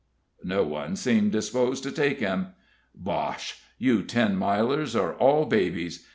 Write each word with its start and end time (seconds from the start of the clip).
No 0.43 0.63
one 0.63 0.95
seemed 0.95 1.31
disposed 1.31 1.83
to 1.83 1.91
take 1.91 2.21
him. 2.21 2.53
"Bosh! 2.95 3.61
you 3.77 4.01
Ten 4.01 4.35
Milers 4.35 4.99
are 4.99 5.13
all 5.13 5.45
babies. 5.45 6.07